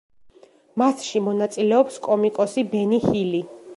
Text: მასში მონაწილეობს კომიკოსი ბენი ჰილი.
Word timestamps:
მასში 0.81 1.21
მონაწილეობს 1.27 1.99
კომიკოსი 2.07 2.65
ბენი 2.73 3.01
ჰილი. 3.05 3.45